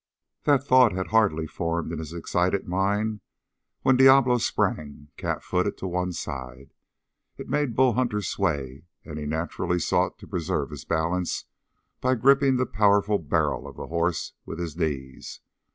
That 0.45 0.63
thought 0.63 0.93
had 0.93 1.09
hardly 1.09 1.45
formed 1.45 1.91
in 1.91 1.99
his 1.99 2.11
excited 2.11 2.67
mind 2.67 3.21
when 3.83 3.97
Diablo 3.97 4.39
sprang, 4.39 5.09
cat 5.15 5.43
footed, 5.43 5.77
to 5.77 5.85
one 5.85 6.11
side. 6.11 6.73
It 7.37 7.47
made 7.47 7.75
Bull 7.75 7.93
Hunter 7.93 8.23
sway, 8.23 8.85
and 9.05 9.19
he 9.19 9.27
naturally 9.27 9.77
sought 9.77 10.17
to 10.17 10.27
preserve 10.27 10.71
his 10.71 10.85
balance 10.85 11.45
by 11.99 12.15
gripping 12.15 12.55
the 12.57 12.65
powerful 12.65 13.19
barrel 13.19 13.67
of 13.67 13.75
the 13.75 13.89
horse 13.89 14.33
with 14.43 14.57
his 14.57 14.75
knees. 14.75 15.39